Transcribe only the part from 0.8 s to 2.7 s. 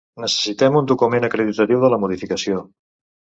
document acreditatiu de la modificació.